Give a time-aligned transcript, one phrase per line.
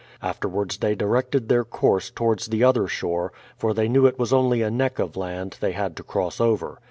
[0.23, 4.63] Afterwards they directed their course towards the other shore, for they knew it w^as only
[4.63, 6.79] a neck of land they had to cross over.